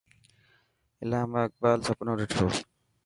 علامه 1.03 1.39
اقبال 1.47 1.79
سپنو 1.87 2.13
ڏٺو. 2.19 2.47